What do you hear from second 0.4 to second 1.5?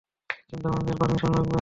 কিন্তু আমাদের পারমিশন লাগবে।